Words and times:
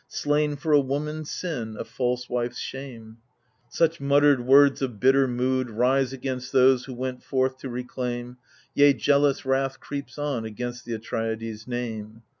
Slain 0.07 0.55
for 0.55 0.73
a 0.73 0.81
womatis 0.81 1.27
sin, 1.27 1.75
a 1.77 1.83
false 1.85 2.25
wif^s 2.25 2.55
shame 2.57 3.17
I 3.19 3.23
Such 3.69 4.01
muttered 4.01 4.39
words 4.43 4.81
of 4.81 4.99
bitter 4.99 5.27
mood 5.27 5.69
Rise 5.69 6.11
against 6.11 6.51
those 6.51 6.85
who 6.85 6.93
went 6.95 7.21
forth 7.21 7.59
to 7.59 7.69
reclaim; 7.69 8.37
Yea, 8.73 8.93
jealous 8.95 9.45
wrath 9.45 9.79
creeps 9.79 10.17
on 10.17 10.43
against 10.43 10.85
th' 10.85 10.97
Atrides' 10.97 11.67
name. 11.67 12.23